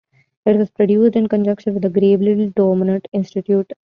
[0.47, 3.71] It was produced in conjunction with the Gabriel Dumont Institute.